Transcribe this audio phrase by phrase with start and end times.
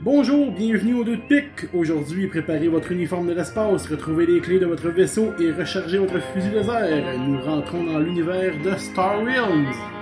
[0.00, 1.66] Bonjour, bienvenue au 2 de pique.
[1.74, 6.20] Aujourd'hui, préparez votre uniforme de l'espace, retrouvez les clés de votre vaisseau et rechargez votre
[6.32, 7.18] fusil laser.
[7.18, 9.97] Nous rentrons dans l'univers de Star Realms.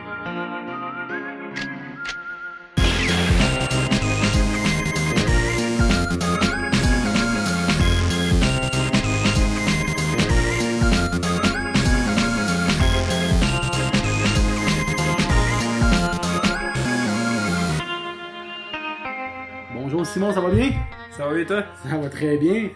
[20.37, 20.71] Ça va bien?
[21.17, 21.65] Ça va bien toi?
[21.89, 22.69] Ça va très bien.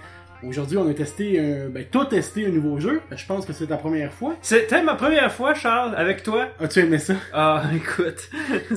[0.42, 1.68] Aujourd'hui, on a testé un...
[1.68, 3.02] Ben, t'as testé un nouveau jeu.
[3.14, 4.34] Je pense que c'est ta première fois.
[4.40, 6.48] C'était ma première fois, Charles, avec toi?
[6.58, 7.16] As-tu aimé ça?
[7.34, 8.30] Ah, écoute,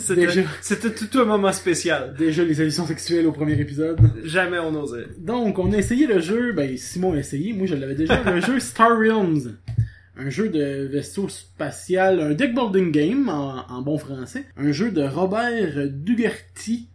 [0.14, 0.42] Déjà.
[0.60, 2.14] c'était tout un moment spécial.
[2.20, 4.02] Déjà les allusions sexuelles au premier épisode.
[4.26, 5.06] Jamais on osait.
[5.18, 8.42] Donc, on a essayé le jeu, ben Simon a essayé, moi je l'avais déjà, le
[8.42, 9.56] jeu Star Realms.
[10.18, 14.44] Un jeu de vaisseau spatial, un deck building game en, en bon français.
[14.58, 16.90] Un jeu de Robert Dugerty.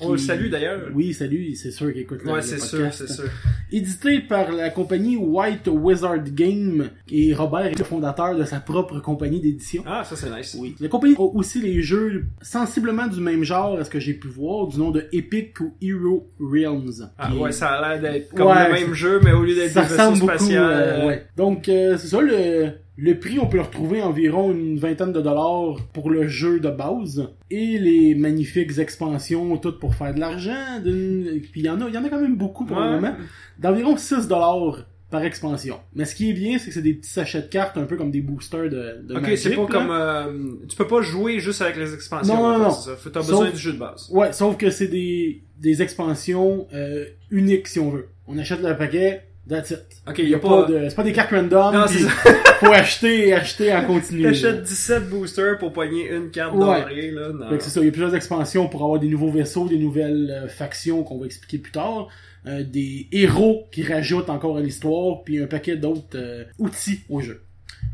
[0.00, 0.80] On le salue d'ailleurs.
[0.94, 3.24] Oui, salut, c'est sûr qu'il écoute le, Ouais, le c'est sûr, c'est sûr.
[3.70, 6.90] Édité par la compagnie White Wizard Game.
[7.10, 9.82] Et Robert est le fondateur de sa propre compagnie d'édition.
[9.86, 10.56] Ah, ça c'est nice.
[10.58, 10.74] Oui.
[10.80, 14.28] La compagnie a aussi les jeux sensiblement du même genre à ce que j'ai pu
[14.28, 17.10] voir, du nom de Epic ou Hero Realms.
[17.18, 19.54] Ah, Qui ouais, ça a l'air d'être comme Ouais, le même jeu, mais au lieu
[19.54, 20.60] d'être des vaisseaux spatiaux.
[20.60, 21.26] euh, ouais.
[21.36, 22.70] Donc euh, c'est ça le
[23.04, 26.70] le prix, on peut le retrouver environ une vingtaine de dollars pour le jeu de
[26.70, 30.80] base et les magnifiques expansions toutes pour faire de l'argent.
[30.82, 32.90] Puis il y en a, il y en a quand même beaucoup pour le Ouais.
[33.00, 33.14] moment.
[33.58, 35.78] D'environ 6 dollars par expansion.
[35.94, 37.96] Mais ce qui est bien, c'est que c'est des petits sachets de cartes un peu
[37.96, 39.68] comme des boosters de, de Ok, c'est pas là.
[39.68, 42.34] comme euh, tu peux pas jouer juste avec les expansions.
[42.34, 42.76] Non, non, non.
[43.12, 44.08] T'as besoin du jeu de base.
[44.10, 48.06] Ouais, sauf que c'est des, des expansions euh, uniques si on veut.
[48.26, 49.80] On achète le paquet, that's it.
[50.08, 50.64] Ok, y y a pas.
[50.66, 51.74] pas de, c'est pas des cartes random.
[51.74, 51.98] Non, c'est
[52.60, 54.22] faut acheter et acheter en continu.
[54.22, 56.60] T'achètes 17 boosters pour poigner une carte Ouais.
[56.82, 57.28] dorée là.
[57.32, 57.48] Non.
[57.50, 59.78] Fait que c'est ça, il y a plusieurs expansions pour avoir des nouveaux vaisseaux, des
[59.78, 62.08] nouvelles euh, factions qu'on va expliquer plus tard,
[62.46, 67.20] euh, des héros qui rajoutent encore à l'histoire, puis un paquet d'autres euh, outils au
[67.20, 67.42] jeu.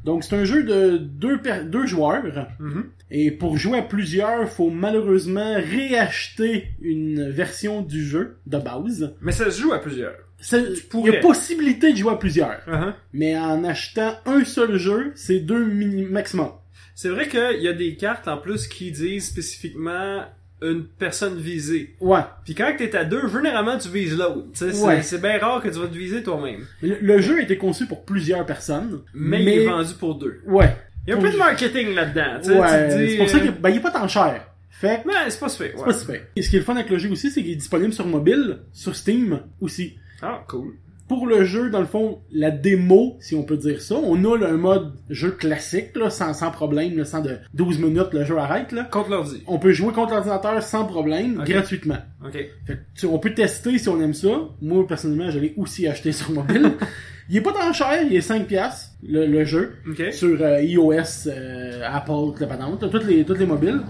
[0.04, 2.22] Donc c'est un jeu de deux, deux joueurs,
[2.60, 2.84] Mhm.
[3.10, 9.14] et pour jouer à plusieurs, faut malheureusement réacheter une version du jeu de base.
[9.20, 10.14] Mais ça se joue à plusieurs.
[10.40, 12.92] C'est- Il y a possibilité de jouer à plusieurs, Uh-huh.
[13.12, 16.50] mais en achetant un seul jeu, c'est deux mini maximum.
[16.94, 20.24] C'est vrai qu'il y a des cartes en plus qui disent spécifiquement
[20.60, 21.94] une personne visée.
[22.00, 22.20] Ouais.
[22.44, 24.46] Puis quand t'es à deux, généralement tu vises l'autre.
[24.54, 25.02] C'est- Ouais.
[25.02, 26.66] C'est bien rare que tu vas te viser toi-même.
[26.82, 30.40] Le, le jeu a été conçu pour plusieurs personnes, Mais, il est vendu pour deux.
[30.46, 30.74] Ouais.
[31.06, 32.60] Il y a un Pour- peu de marketing là-dedans.
[32.60, 34.44] Ouais, dis, c'est pour ça euh, qu'il ben, il est pas tant cher.
[34.70, 35.70] Fait Ouais, c'est pas super.
[35.74, 35.84] c'est Ouais.
[35.84, 36.20] pas super.
[36.36, 38.06] Et ce qui est le fun avec le jeu aussi, c'est qu'il est disponible sur
[38.06, 39.96] mobile, sur Steam aussi.
[40.22, 40.74] Ah, cool.
[41.08, 44.36] Pour le jeu, dans le fond, la démo, si on peut dire ça, on a
[44.36, 48.24] là, un mode jeu classique, là, sans, sans problème, là, sans de 12 minutes, le
[48.24, 48.72] jeu arrête.
[48.72, 48.84] Là.
[48.84, 49.42] Contre l'ordi.
[49.46, 51.96] On peut jouer contre l'ordinateur sans problème, gratuitement.
[52.22, 52.32] Ok.
[52.66, 54.28] Fait que, tu- on peut tester si on aime ça.
[54.60, 56.72] Moi, personnellement, je l'ai aussi acheté sur mobile.
[57.30, 59.76] il est pas tant cher, il est 5 piastres, le, le jeu.
[60.12, 63.80] Sur euh, iOS, euh, Apple, la patente, toutes les, toutes les mobiles.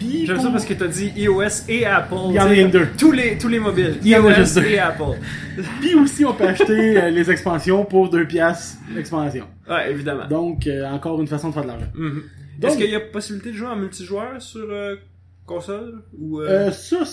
[0.00, 2.14] J'aime ça parce que t'as dit iOS et Apple.
[2.28, 2.88] Il y en a une deux.
[2.98, 3.98] Tous les, tous les mobiles.
[4.04, 5.18] IOS et Apple.
[5.80, 9.46] Puis aussi, on peut acheter euh, les expansions pour 2 piastres l'expansion.
[9.68, 10.26] Ouais, évidemment.
[10.26, 11.86] Donc, euh, encore une façon de faire de l'argent.
[11.94, 12.22] Mhm.
[12.58, 14.96] Donc- Est-ce qu'il y a possibilité de jouer en multijoueur sur euh,
[15.44, 16.40] console ou
[16.72, 17.04] ça,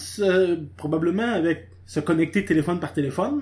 [0.78, 3.42] probablement avec se connecter téléphone par téléphone.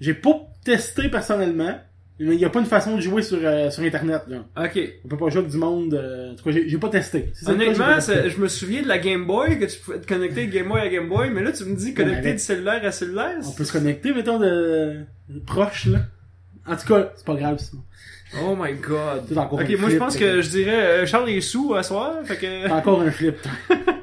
[0.00, 1.78] J'ai pas testé personnellement,
[2.20, 4.44] il y a pas une façon de jouer sur, euh, sur Internet, là.
[4.64, 4.78] Ok.
[5.04, 7.32] On peut pas jouer avec du monde, euh, en tout cas, j'ai pas testé.
[7.46, 10.68] Honnêtement, je me souviens de la Game Boy, que tu pouvais te connecter de Game
[10.68, 13.36] Boy à Game Boy, mais là tu me dis connecter avec- de cellulaire à cellulaire.
[13.46, 16.00] On peut se connecter, mettons, de, de proche, là.
[16.66, 17.82] En tout cas, c'est pas grave, sinon.
[18.42, 19.24] Oh my god.
[19.52, 22.68] Ok, moi je pense que je dirais euh, Charles est sous à soir, fait que.
[22.70, 23.36] Encore un flip.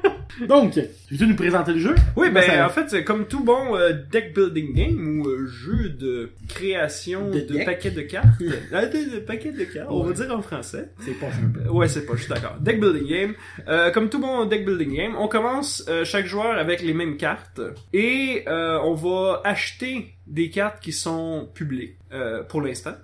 [0.46, 0.74] Donc,
[1.10, 1.94] veux-tu nous présenter le jeu?
[2.16, 5.46] Oui, ben ça- en fait, c'est comme tout bon euh, deck building game ou euh,
[5.46, 8.26] jeu de création De paquets de cartes.
[8.72, 10.90] Ah, de, de paquets de cartes, on va dire en français.
[11.00, 11.26] C'est pas.
[11.70, 12.56] Ouais, c'est pas, je suis d'accord.
[12.60, 13.34] Deck building game.
[13.68, 17.16] Euh, comme tout bon deck building game, on commence euh, chaque joueur avec les mêmes
[17.16, 17.60] cartes
[17.92, 22.94] et euh, on va acheter des cartes qui sont publiques euh, pour l'instant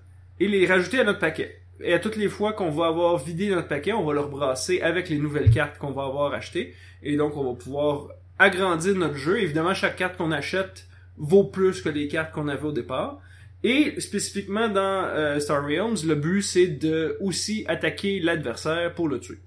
[0.40, 1.56] et les rajouter à notre paquet.
[1.80, 4.80] Et à toutes les fois qu'on va avoir vidé notre paquet, on va le rebrasser
[4.80, 6.74] avec les nouvelles cartes qu'on va avoir achetées.
[7.02, 8.08] Et donc, on va pouvoir
[8.38, 9.40] agrandir notre jeu.
[9.40, 10.86] Évidemment, chaque carte qu'on achète
[11.16, 13.20] vaut plus que les cartes qu'on avait au départ.
[13.64, 19.18] Et spécifiquement dans euh, Star Realms, le but c'est de aussi attaquer l'adversaire pour le
[19.18, 19.38] tuer.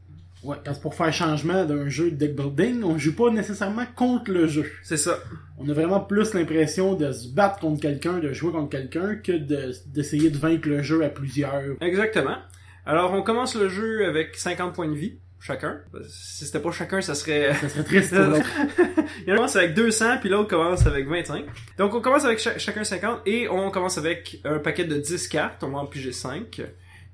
[0.43, 3.85] Ouais, parce que pour faire changement d'un jeu de deck building, on joue pas nécessairement
[3.95, 4.65] contre le jeu.
[4.83, 5.19] C'est ça.
[5.57, 9.33] On a vraiment plus l'impression de se battre contre quelqu'un, de jouer contre quelqu'un, que
[9.33, 11.61] de- d'essayer de vaincre le jeu à plusieurs.
[11.81, 12.37] Exactement.
[12.85, 15.19] Alors on commence le jeu avec 50 points de vie.
[15.39, 15.79] chacun.
[16.07, 17.53] Si c'était pas chacun, ça serait...
[17.55, 18.13] Ça serait triste.
[18.15, 21.45] Il y en a commence avec 200, puis l'autre commence avec 25.
[21.77, 25.27] Donc on commence avec cha- chacun 50, et on commence avec un paquet de 10
[25.29, 26.61] cartes, on va en piger 5.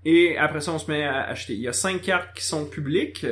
[0.06, 1.54] Et après ça, on se met à acheter.
[1.54, 3.26] Il y a 5 cartes qui sont publiques,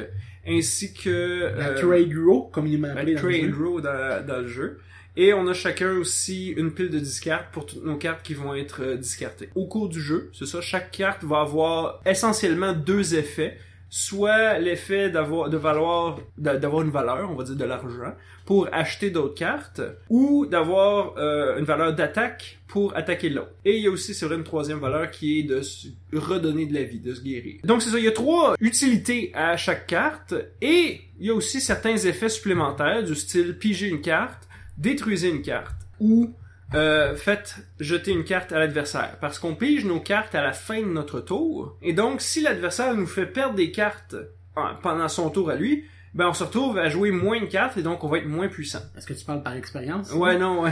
[0.48, 1.52] ainsi que...
[1.58, 3.64] La euh, Trade Row, comme il m'a la appelé dans le trade jeu.
[3.64, 4.80] row dans, dans le jeu.
[5.18, 8.34] Et on a chacun aussi une pile de 10 cartes pour toutes nos cartes qui
[8.34, 9.50] vont être euh, discartées.
[9.56, 13.58] Au cours du jeu, c'est ça, chaque carte va avoir essentiellement deux effets.
[13.98, 18.14] Soit l'effet d'avoir de valoir d'a- d'avoir une valeur, on va dire de l'argent,
[18.46, 23.54] pour acheter d'autres cartes, ou d'avoir euh, une valeur d'attaque pour attaquer l'autre.
[23.64, 26.66] Et il y a aussi, c'est vrai, une troisième valeur qui est de se redonner
[26.66, 27.62] de la vie, de se guérir.
[27.64, 31.34] Donc c'est ça, il y a trois utilités à chaque carte, et il y a
[31.34, 34.44] aussi certains effets supplémentaires du style piger une carte,
[34.78, 36.34] détruisez une carte, ou
[36.74, 39.18] euh, faites jeter une carte à l'adversaire.
[39.22, 42.94] Parce qu'on pige nos cartes à la fin de notre tour, et donc si l'adversaire
[42.96, 46.78] nous fait perdre des cartes euh, pendant son tour à lui, ben on se retrouve
[46.78, 48.80] à jouer moins de cartes et donc on va être moins puissant.
[48.98, 50.14] Est-ce que tu parles par expérience?
[50.14, 50.72] Ouais, non, ouais.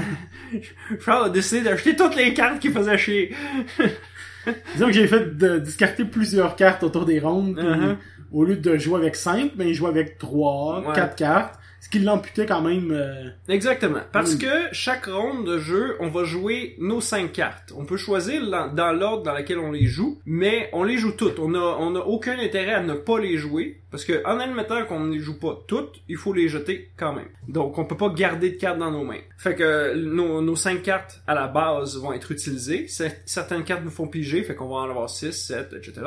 [1.04, 3.36] Charles a décidé d'acheter toutes les cartes qui faisaient chier.
[4.74, 7.57] Disons que j'ai fait de discarter plusieurs cartes autour des rondes.
[7.60, 7.98] Uh-huh.
[8.31, 10.95] Au lieu de jouer avec 5, ben, il jouait avec 3, Ouais.
[10.95, 11.60] 4 cartes.
[11.83, 12.91] Ce qui l'amputait quand même.
[12.91, 14.00] euh, Exactement.
[14.13, 14.38] Parce Mm.
[14.39, 17.74] que chaque ronde de jeu, on va jouer nos cinq cartes.
[17.77, 18.41] On peut choisir
[18.71, 21.39] dans, l'ordre dans lequel on les joue, mais on les joue toutes.
[21.39, 24.85] On a, on a aucun intérêt à ne pas les jouer, parce que en admettant
[24.85, 27.27] qu'on ne les joue pas toutes, il faut les jeter quand même.
[27.50, 29.19] Donc on peut pas garder de cartes dans nos mains.
[29.38, 32.85] Fait que nos, nos cinq cartes à la base vont être utilisées.
[32.88, 36.01] Cer- Certaines cartes nous font piger, fait qu'on va en avoir 6, 7, etc.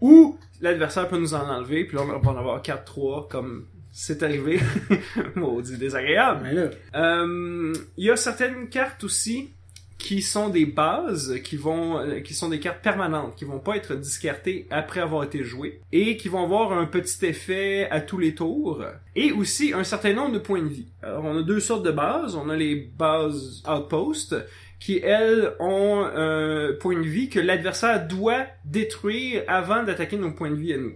[0.00, 3.66] Ou l'adversaire peut nous en enlever, puis là on va en avoir 4, 3, comme
[4.00, 4.60] c'est arrivé.
[5.34, 6.44] Maudit désagréable.
[6.44, 9.50] ben là, Euh, Il y a certaines cartes aussi
[9.98, 13.74] qui sont des bases, qui vont, euh, qui sont des cartes permanentes, qui vont pas
[13.74, 18.18] être discartées après avoir été jouées, et qui vont avoir un petit effet à tous
[18.18, 18.84] les tours,
[19.16, 20.86] et aussi un certain nombre de points de vie.
[21.02, 22.36] Alors, on a deux sortes de bases.
[22.36, 24.36] On a les bases outpost,
[24.78, 30.50] qui elles ont un point de vie que l'adversaire doit détruire avant d'attaquer nos points
[30.50, 30.94] de vie à nous.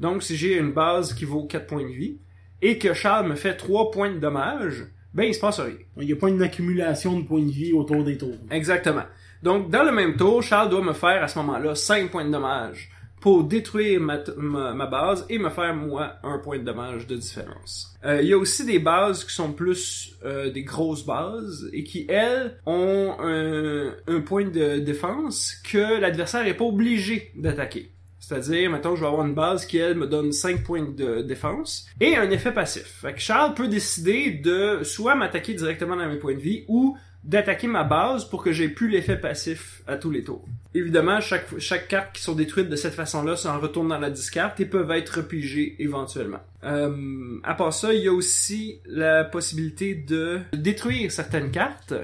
[0.00, 2.18] Donc, si j'ai une base qui vaut 4 points de vie,
[2.62, 4.84] et que Charles me fait 3 points de dommage,
[5.14, 5.74] ben il se passe rien.
[5.98, 8.38] il n'y a pas une accumulation de points de vie autour des tours.
[8.50, 9.04] Exactement.
[9.42, 12.30] Donc, dans le même tour, Charles doit me faire à ce moment-là 5 points de
[12.30, 12.90] dommage
[13.20, 17.06] pour détruire ma, t- ma, ma base et me faire, moi, un point de dommage
[17.06, 17.94] de différence.
[18.04, 21.84] Euh, Il y a aussi des bases qui sont plus euh, des grosses bases et
[21.84, 27.90] qui, elles, ont un, un point de défense que l'adversaire n'est pas obligé d'attaquer.
[28.20, 31.86] C'est-à-dire, maintenant, je vais avoir une base qui, elle, me donne 5 points de défense
[32.00, 33.00] et un effet passif.
[33.00, 36.96] Fait que Charles peut décider de soit m'attaquer directement dans mes points de vie ou
[37.24, 40.44] d'attaquer ma base pour que j'ai plus l'effet passif à tous les tours.
[40.74, 44.60] Évidemment, chaque, chaque carte qui sont détruites de cette façon-là s'en retourne dans la discarte
[44.60, 46.40] et peuvent être repigées éventuellement.
[46.64, 51.94] Euh, à part ça, il y a aussi la possibilité de détruire certaines cartes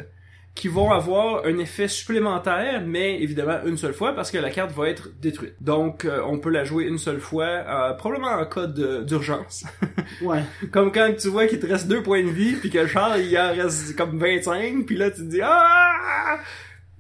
[0.57, 4.73] qui vont avoir un effet supplémentaire, mais évidemment une seule fois parce que la carte
[4.73, 5.55] va être détruite.
[5.61, 9.65] Donc, euh, on peut la jouer une seule fois, euh, probablement en cas d'urgence.
[10.23, 10.43] Ouais.
[10.73, 13.37] comme quand tu vois qu'il te reste deux points de vie, puis que Charles, il
[13.39, 16.39] en reste comme 25, puis là, tu te dis «Ah!»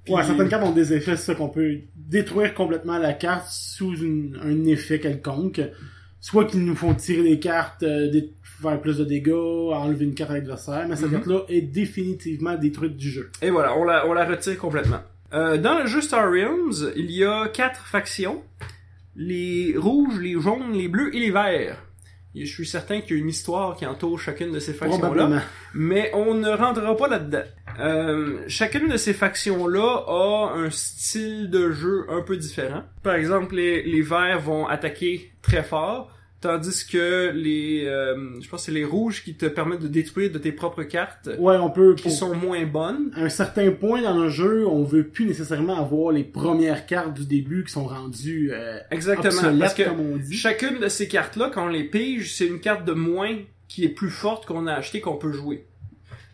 [0.09, 3.97] Ouais, certaines cartes ont des effets, c'est ça qu'on peut détruire complètement la carte sous
[3.97, 5.61] une- un effet quelconque.
[6.20, 8.32] Soit qu'ils nous font tirer des cartes, euh, dé-
[8.62, 11.12] faire plus de dégâts, enlever une carte à l'adversaire, mais cette Mhm.
[11.12, 13.31] carte-là est définitivement détruite du jeu.
[13.43, 15.00] Et voilà, on la, on la retire complètement.
[15.35, 18.42] Euh, dans le jeu Star Realms, il y a quatre factions.
[19.16, 21.83] Les rouges, les jaunes, les bleus et les verts.
[22.35, 25.42] Je suis certain qu'il y a une histoire qui entoure chacune de ces factions-là.
[25.73, 27.45] Mais on ne rentrera pas là-dedans.
[27.81, 32.83] Euh, chacune de ces factions-là a un style de jeu un peu différent.
[33.02, 36.11] Par exemple, les, les verts vont attaquer très fort,
[36.47, 40.31] tandis que les, euh, je pense que c'est les rouges qui te permettent de détruire
[40.31, 43.11] de tes propres cartes, Ouais, on peut, qui sont moins bonnes.
[43.17, 47.15] à un certain point dans le jeu, on veut plus nécessairement avoir les premières cartes
[47.15, 49.29] du début qui sont rendues euh, Exactement.
[49.35, 50.35] obsolètes, Parce que comme on dit.
[50.37, 53.37] chacune de ces cartes-là, quand on les pige, c'est une carte de moins
[53.69, 55.67] qui est plus forte qu'on a acheté qu'on peut jouer.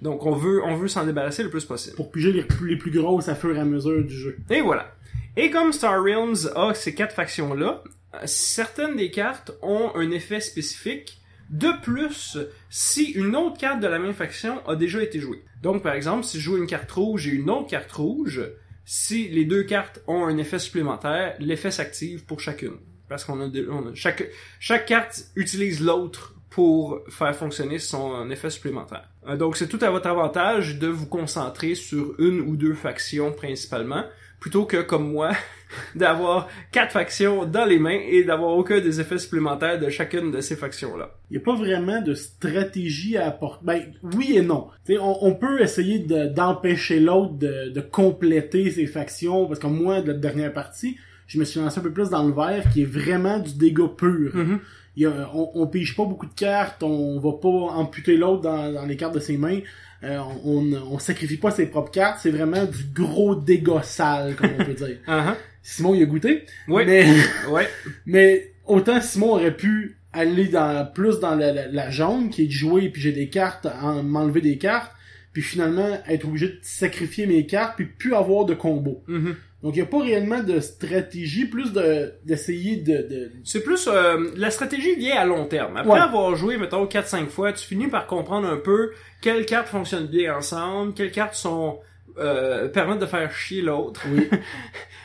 [0.02, 1.97] Donc on veut, on veut s'en débarrasser le plus possible.
[1.97, 4.37] Pour piger les, plus- les plus grosses à fur et à mesure du jeu.
[4.50, 4.92] Et voilà.
[5.37, 7.83] Et comme Star Realms a ces quatre factions-là,
[8.25, 11.19] certaines des cartes ont un effet spécifique.
[11.50, 12.38] De plus,
[12.71, 15.45] si une autre carte de la même faction a déjà été jouée.
[15.61, 18.42] Donc, par exemple, si je joue une carte rouge et une autre carte rouge,
[18.85, 22.78] si les deux cartes ont un effet supplémentaire, l'effet s'active pour chacune.
[23.09, 23.50] Parce qu'on a,
[23.95, 29.12] chaque carte utilise l'autre pour faire fonctionner son effet supplémentaire.
[29.29, 33.33] Euh, donc c'est tout à votre avantage de vous concentrer sur une ou deux factions
[33.33, 34.05] principalement,
[34.41, 35.31] plutôt que comme moi,
[35.95, 40.41] d'avoir quatre factions dans les mains et d'avoir aucun des effets supplémentaires de chacune de
[40.41, 41.11] ces factions-là.
[41.31, 43.64] Il n'y a pas vraiment de stratégie à apporter.
[43.64, 43.83] Ben,
[44.14, 44.69] oui et non.
[44.85, 49.67] T'sais, on, on peut essayer de- d'empêcher l'autre de, de compléter ses factions, parce que
[49.69, 50.97] moi, de la dernière partie,
[51.29, 53.88] je me suis lancé un peu plus dans le vert, qui est vraiment du dégât
[53.97, 54.35] pur.
[54.35, 54.59] Mhm.
[54.61, 58.42] Il y a- on, on pige pas beaucoup de cartes, on va pas amputer l'autre
[58.42, 59.61] dans, dans les cartes de ses mains,
[60.04, 64.50] euh, on, on sacrifie pas ses propres cartes, c'est vraiment du gros dégât sale, comme
[64.58, 64.96] on peut dire.
[65.08, 65.34] Uh-huh.
[65.62, 66.82] Simon, il a goûté, Oui.
[66.87, 67.06] mais...
[67.50, 67.68] Ouais.
[68.06, 72.46] Mais autant Simon aurait pu aller dans plus dans la, la, la jaune qui est
[72.46, 74.90] de jouer puis j'ai des cartes, en- m'enlever des cartes,
[75.32, 79.02] puis finalement être obligé de sacrifier mes cartes puis plus avoir de combo.
[79.06, 79.37] Mhm.
[79.62, 83.87] Donc il y a pas réellement de stratégie, plus de d'essayer de, de C'est plus
[83.88, 85.76] euh, la stratégie vient à long terme.
[85.76, 85.99] Après Ouais.
[86.00, 88.90] avoir joué mettons 4 5 fois, tu finis par comprendre un peu
[89.21, 91.78] quelles cartes fonctionnent bien ensemble, quelles cartes sont
[92.19, 94.02] euh, permettent de faire chier l'autre.
[94.11, 94.28] oui.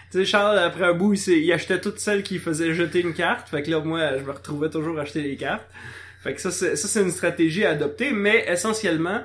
[0.09, 3.01] Tu sais Charles après un bout, il, s'est- il achetait toutes celles qui faisaient jeter
[3.01, 5.65] une carte, fait que là moi je me retrouvais toujours à acheter des cartes.
[6.23, 9.21] Fait que ça c'est ça c'est une stratégie à adopter mais essentiellement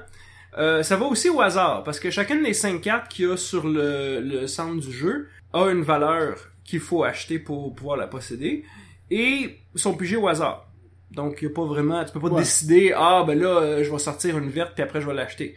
[0.58, 3.36] euh, ça va aussi au hasard parce que chacune des cinq cartes qu'il y a
[3.36, 8.06] sur le, le centre du jeu a une valeur qu'il faut acheter pour pouvoir la
[8.06, 8.64] posséder
[9.10, 10.68] et sont pigées au hasard.
[11.10, 12.40] Donc il y a pas vraiment, tu peux pas Ouais.
[12.40, 15.56] décider ah ben là euh, je vais sortir une verte puis après je vais l'acheter.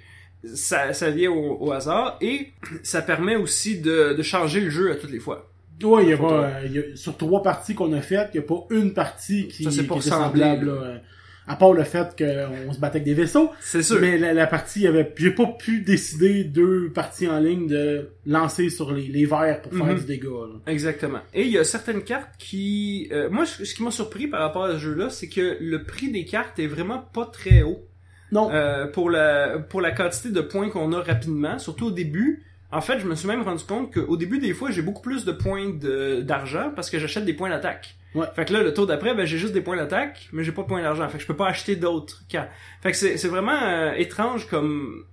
[0.54, 2.52] Ça, ça vient au, au hasard et
[2.84, 5.50] ça permet aussi de, de changer le jeu à toutes les fois.
[5.84, 8.38] Ouais, il y a pas euh, y a- sur trois parties qu'on a faites, il
[8.38, 10.02] y a pas une partie qui, Ça, c'est qui sembler,
[10.42, 11.02] semblable là,
[11.48, 13.52] à part le fait qu'on se battait avec des vaisseaux.
[13.62, 14.00] C'est sûr.
[14.02, 17.68] Mais la, la partie, il y avait, j'ai pas pu décider deux parties en ligne
[17.68, 20.00] de lancer sur les, les verts pour faire Mhm.
[20.00, 20.30] du dégât.
[20.30, 20.72] là.
[20.72, 21.20] Exactement.
[21.34, 23.10] Et il y a certaines cartes qui...
[23.12, 25.84] euh, moi, ce ce qui m'a surpris par rapport à ce jeu-là, c'est que le
[25.84, 27.86] prix des cartes est vraiment pas très haut.
[28.32, 32.44] Non, Euh, pour la pour la quantité de points qu'on a rapidement, surtout au début.
[32.72, 35.24] En fait, je me suis même rendu compte qu'au début des fois, j'ai beaucoup plus
[35.24, 37.96] de points de- d'argent parce que j'achète des points d'attaque.
[38.16, 38.26] Ouais.
[38.34, 40.64] Fait que là, le tour d'après, ben j'ai juste des points d'attaque, mais j'ai pas
[40.64, 41.08] de points d'argent.
[41.10, 42.50] Fait que je peux pas acheter d'autres cartes.
[42.82, 45.06] Fait que c'est vraiment euh, étrange comme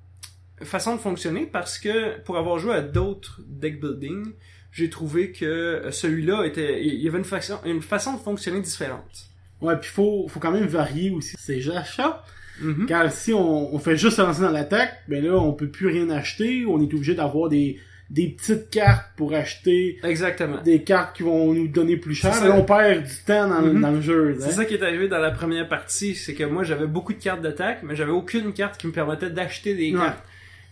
[0.63, 4.33] façon de fonctionner parce que pour avoir joué à d'autres deck building,
[4.71, 8.61] j'ai trouvé que euh, celui-là était il y avait une façon une façon de fonctionner
[8.61, 9.27] différente.
[9.61, 12.25] ouais, puis faut, faut quand même varier aussi ses achats.
[12.61, 12.87] Mhm.
[12.87, 15.89] Car si on, on fait juste se lancer dans l'attaque, ben là, on peut plus
[15.89, 16.65] rien acheter.
[16.67, 17.81] On est obligé d'avoir des,
[18.13, 20.61] des petites cartes pour acheter Exactement.
[20.63, 22.35] des cartes qui vont nous donner plus cher.
[22.35, 22.55] Ça.
[22.55, 23.81] On perd du temps dans, le- Mhm.
[23.81, 24.37] dans le jeu.
[24.39, 24.51] C'est hein.
[24.51, 27.41] ça qui est arrivé dans la première partie, c'est que moi j'avais beaucoup de cartes
[27.41, 29.99] d'attaque, mais j'avais aucune carte qui me permettait d'acheter des Ouais.
[29.99, 30.23] cartes.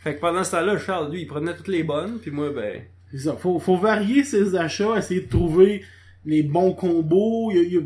[0.00, 2.82] Fait que pendant ce temps-là, Charles, lui, il prenait toutes les bonnes, puis moi, ben...
[3.10, 3.36] C'est ça.
[3.38, 5.82] Faut, faut varier ses achats, essayer de trouver
[6.26, 7.50] les bons combos.
[7.52, 7.80] Il y a- il y a-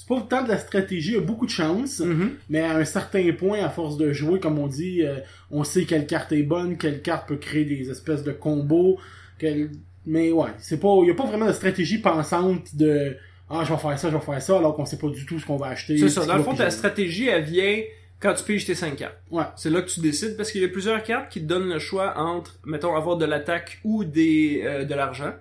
[0.00, 1.98] c'est pas tant de la stratégie, il y a beaucoup de chance.
[1.98, 2.30] Mhm.
[2.50, 5.16] Mais à un certain point, à force de jouer, comme on dit, euh,
[5.50, 8.98] on sait quelle carte est bonne, quelle carte peut créer des espèces de combos.
[9.40, 9.70] quelle-
[10.06, 13.16] Mais ouais, c'est pas, il y a pas vraiment de stratégie pensante de
[13.50, 15.38] ah je vais faire ça, je vais faire ça, alors qu'on sait pas du tout
[15.40, 15.96] ce qu'on va acheter.
[15.98, 17.80] C'est ce ça, dans le fond, ta stratégie, elle vient
[18.20, 19.16] quand tu piges tes 5 cartes.
[19.32, 19.44] Ouais.
[19.56, 21.78] C'est là que tu décides, parce qu'il y a plusieurs cartes qui te donnent le
[21.78, 25.32] choix entre, mettons, avoir de l'attaque ou des euh, de l'argent.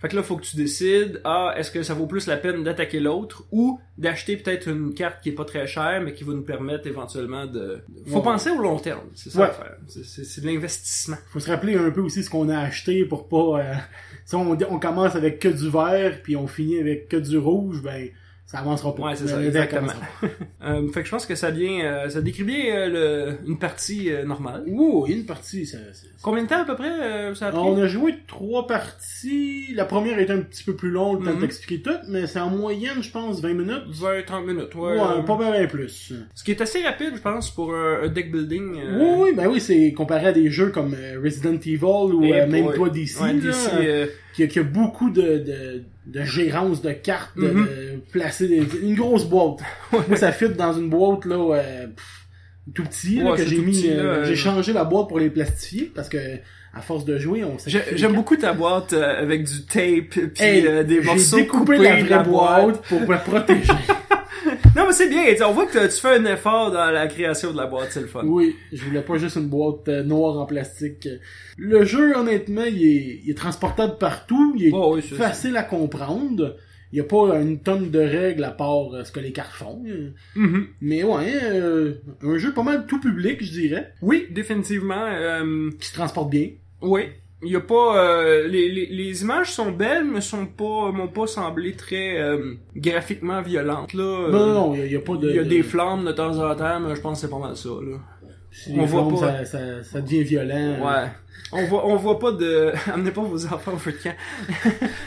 [0.00, 2.64] Fait que là, faut que tu décides, ah, est-ce que ça vaut plus la peine
[2.64, 6.32] d'attaquer l'autre ou d'acheter peut-être une carte qui est pas très chère, mais qui va
[6.32, 7.80] nous permettre éventuellement de...
[8.06, 8.22] Faut Ouais.
[8.22, 9.46] penser au long terme, c'est ça Ouais.
[9.48, 9.76] l'affaire.
[9.88, 11.16] C'est- C'est c'est de l'investissement.
[11.30, 13.60] Faut se rappeler un peu aussi ce qu'on a acheté pour pas.
[13.60, 13.74] euh,
[14.24, 17.82] si on, on commence avec que du vert puis on finit avec que du rouge,
[17.82, 18.08] ben
[18.50, 19.02] ça avancera pas.
[19.04, 19.92] Ouais, c'est ça, exactement.
[20.62, 22.88] Euh, fait que je pense que ça vient, euh, ça décrit bien euh,
[23.40, 24.62] le- une partie euh, normale.
[24.66, 25.64] Ouh, une partie.
[25.64, 27.58] Ça, ça- Combien de temps à peu près euh, ça a pris?
[27.58, 29.72] On a joué trois parties.
[29.74, 31.40] La première était un petit peu plus longue, le Mhm.
[31.40, 33.84] t'expliquer tout, mais c'est en moyenne, je pense, 20 minutes.
[33.88, 34.92] 20, 30 minutes, ouais.
[34.92, 36.12] Ouais, euh, pas bien plus.
[36.34, 38.76] Ce qui est assez rapide, je pense, pour un, un deck building.
[38.76, 42.22] euh, Oui, oui, ben oui, c'est comparé à des jeux comme euh, Resident Evil ou
[42.24, 46.24] euh, même toi DC, ouais, là, DC, euh, euh, qui, a, beaucoup de, de, de
[46.24, 47.64] gérance de cartes, de, Mhm.
[47.66, 49.58] de placer des, une grosse boîte.
[49.92, 52.26] Moi, ça fit dans une boîte là, euh, pff,
[52.74, 53.86] tout petit là, Ouais, que j'ai mis.
[53.88, 54.24] euh, là, euh.
[54.24, 56.18] j'ai changé la boîte pour les plastifier parce que
[56.72, 60.10] à force de jouer, on j'ai- sacrifie J'aime beaucoup ta boîte euh, avec du tape
[60.10, 63.72] puis Hey, des morceaux J'ai découpé coupés la vraie boîte pour la protéger.
[64.90, 65.46] Mais c'est bien.
[65.46, 68.06] On voit que tu fais un effort dans la création de la boîte, c'est le
[68.08, 68.22] fun.
[68.24, 71.08] oui, je voulais pas juste une boîte euh, noire en plastique.
[71.56, 74.54] Le jeu, honnêtement, il est, il est transportable partout.
[74.56, 75.28] Il est Oh, oui, c'est ça.
[75.28, 76.56] facile à comprendre.
[76.92, 79.52] Il y a pas une tonne de règles à part euh, ce que les cartes
[79.52, 79.80] font.
[80.34, 80.66] Mhm.
[80.80, 85.06] Mais ouais, euh, un jeu pas mal tout public, je dirais, Oui, définitivement.
[85.06, 86.48] euh, qui se transporte bien.
[86.82, 87.02] oui.
[87.42, 91.08] Il y a pas euh, les, les, les images sont belles mais sont pas m'ont
[91.08, 94.02] pas semblé très euh, graphiquement violentes là.
[94.02, 95.28] non, Euh, non, non, il y a, il y a pas de...
[95.30, 97.30] Il y a de- des flammes de temps en temps, mais je pense que c'est
[97.32, 97.96] pas mal ça là.
[98.52, 99.44] Si On voit flammes, pas.
[99.44, 100.76] Ça, ça, ça devient violent.
[100.84, 101.08] Ouais.
[101.52, 102.72] On voit, on voit pas de...
[102.92, 104.16] Amenez pas vos enfants au feu de camp.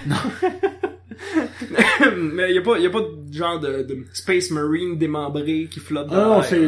[2.18, 5.80] Mais y a pas, y a pas de genre de, de Space Marine démembré qui
[5.80, 6.60] flotte Ah dans non, l'air, c'est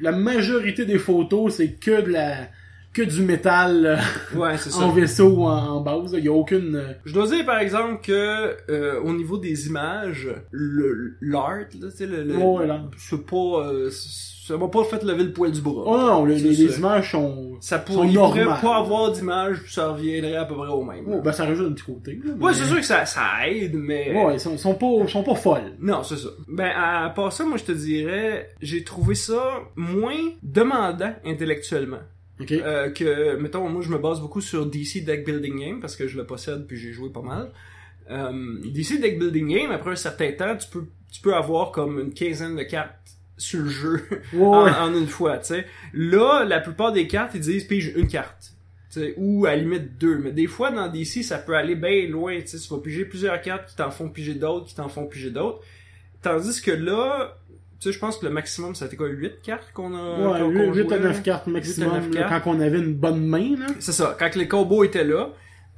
[0.00, 2.48] la, la majorité des photos, c'est que de la
[2.94, 3.84] que du métal
[4.34, 4.80] euh, Ouais, c'est ça.
[4.84, 6.14] en vaisseau ou en, en base.
[6.16, 6.76] Il y a aucune.
[6.76, 11.64] euh, Je dois dire par exemple que euh, au niveau des images, le l'art, là,
[11.82, 12.82] tu sais, le, le- Ouais, là.
[12.96, 13.36] c'est pas,
[13.66, 13.90] euh,
[14.46, 15.82] ça m'a pas fait lever le poil du bras.
[15.86, 17.56] Oh non, le- les, les images sont.
[17.60, 20.84] Ça sont pourrait, il pourrait pas avoir d'image, puis ça reviendrait à peu près au
[20.84, 21.04] même.
[21.08, 22.20] Oh, ben ça rajoute un petit côté.
[22.24, 24.12] là, Ouais, mais- c'est sûr que ça, ça aide, mais...
[24.14, 25.72] Ouais, ils sont, ils sont pas, ils sont pas folles.
[25.80, 26.28] Non, c'est ça.
[26.48, 29.42] Ben, à part ça, moi, je te dirais, j'ai trouvé ça
[29.76, 32.00] moins demandant intellectuellement.
[32.40, 32.52] Ok.
[32.52, 36.08] Euh, que, mettons, moi, je me base beaucoup sur DC Deck Building Game, parce que
[36.08, 37.52] je le possède, puis j'ai joué pas mal.
[38.10, 42.00] Euh, DC Deck Building Game, après un certain temps, tu peux, tu peux avoir comme
[42.00, 42.96] une quinzaine de cartes
[43.36, 45.66] sur le jeu Ouais, en, une fois, tu sais.
[45.92, 48.54] Là, la plupart des cartes, ils disent pige une carte.
[48.90, 50.18] tu sais, ou à la limite deux.
[50.18, 52.40] Mais des fois, dans DC, ça peut aller bien loin.
[52.40, 55.06] Tu sais, tu vas piger plusieurs cartes qui t'en font piger d'autres, qui t'en font
[55.06, 55.60] piger d'autres.
[56.20, 57.38] Tandis que là,
[57.84, 60.18] tu sais, je pense que le maximum, ça a été quoi, 8 cartes qu'on a
[60.18, 61.22] Ouais, qu'on- qu'on 8, à jouait, 9 là?
[61.22, 62.44] cartes maximum, 8 à 9 là, cartes.
[62.44, 63.54] quand on avait une bonne main.
[63.78, 65.28] C'est ça, quand les combos étaient là.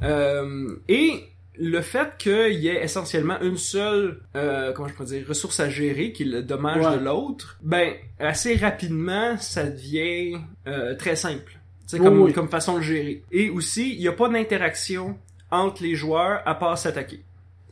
[0.03, 1.25] Euh, et
[1.59, 5.69] le fait qu'il y ait essentiellement une seule, euh, comment je peux dire, ressource à
[5.71, 6.99] gérer, qui est le dommage Ouais.
[6.99, 11.59] de l'autre, ben, assez rapidement, ça devient euh, très simple.
[11.87, 12.33] C'est comme, oui.
[12.33, 13.23] comme façon de gérer.
[13.33, 15.17] Et aussi, il n'y a pas d'interaction
[15.51, 17.23] entre les joueurs à part s'attaquer.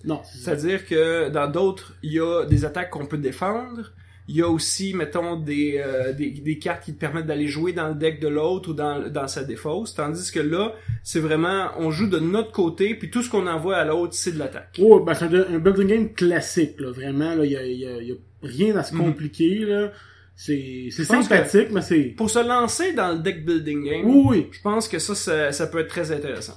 [0.04, 0.20] Non.
[0.24, 3.92] C'est-à-dire que dans d'autres, il y a des attaques qu'on peut défendre.
[4.26, 7.74] Il y a aussi, mettons, des, euh, des, des cartes qui te permettent d'aller jouer
[7.74, 9.94] dans le deck de l'autre ou dans, dans sa défausse.
[9.94, 13.76] Tandis que là, c'est vraiment, on joue de notre côté, puis tout ce qu'on envoie
[13.76, 14.78] à l'autre, c'est de l'attaque.
[14.80, 17.84] Oh, ben c'est un, un building game classique, là, vraiment, là, il y a, y
[17.86, 19.00] a- y a rien à se Mhm.
[19.04, 19.92] compliquer, là.
[20.36, 22.04] C'est, sympathique, mais c'est...
[22.16, 24.46] Pour se lancer dans le deck building game, Oui, oui.
[24.52, 26.54] je pense que ça, ça, ça peut être très intéressant.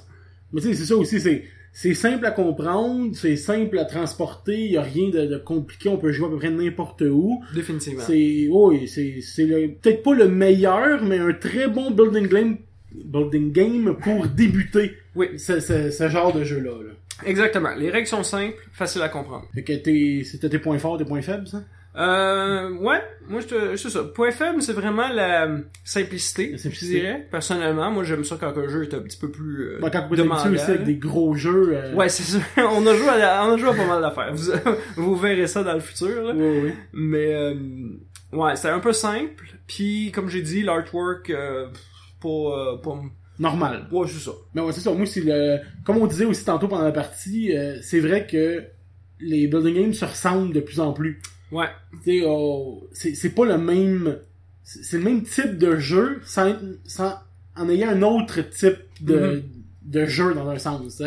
[0.52, 4.58] Mais tu sais, c'est ça aussi, c'est, c'est simple à comprendre, c'est simple à transporter,
[4.64, 7.42] il y a rien de, de compliqué, on peut jouer à peu près n'importe où.
[7.54, 8.02] Définitivement.
[8.06, 12.56] C'est, oui, c'est, c'est le- peut-être pas le meilleur, mais un très bon building game,
[12.92, 16.92] building game pour débuter Oui, ce, ce, ce genre de jeu-là, là.
[17.26, 17.74] exactement.
[17.76, 19.46] Les règles sont simples, faciles à comprendre.
[19.54, 21.62] Fait que t'es, c'était tes points forts, tes points faibles, ça?
[21.98, 24.04] Euh, ouais, moi je te, c'est ça.
[24.04, 25.48] Point faible, c'est vraiment la
[25.84, 26.92] simplicité, La simplicité.
[26.94, 27.28] je dirais.
[27.30, 30.08] Personnellement, moi j'aime ça quand un jeu est un petit peu plus euh, Ben, quand
[30.08, 30.52] demandant.
[30.52, 32.38] aussi avec des gros jeux, euh, Ouais, c'est ça.
[32.70, 34.32] on a joué à, on a joué à pas mal d'affaires.
[34.32, 34.52] Vous,
[34.96, 36.34] vous verrez ça dans le futur, là.
[36.34, 36.74] ouais, ouais.
[36.92, 37.54] Mais euh,
[38.32, 39.44] ouais, c'est un peu simple.
[39.66, 41.66] Puis comme j'ai dit, l'artwork euh,
[42.22, 42.96] pas, euh, pas,
[43.40, 43.88] normal.
[43.90, 44.30] ouais, c'est ça.
[44.54, 44.92] Mais ouais, c'est ça.
[44.92, 48.62] Moi, c'est le, comme on disait aussi tantôt pendant la partie, euh, c'est vrai que
[49.20, 51.20] les building games se ressemblent de plus en plus.
[51.52, 51.66] Ouais,
[52.04, 54.18] Tu sais, oh, c'est pas le même,
[54.62, 57.14] c'est le même type de jeu sans, sans
[57.56, 59.42] en ayant un autre type de, Mhm.
[59.84, 61.02] de jeu dans un sens.